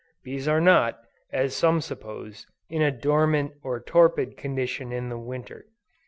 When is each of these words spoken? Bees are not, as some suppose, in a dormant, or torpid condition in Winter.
Bees 0.23 0.47
are 0.47 0.59
not, 0.59 0.99
as 1.31 1.55
some 1.55 1.79
suppose, 1.79 2.47
in 2.71 2.81
a 2.81 2.89
dormant, 2.89 3.51
or 3.61 3.79
torpid 3.79 4.35
condition 4.35 4.91
in 4.91 5.25
Winter. 5.27 5.67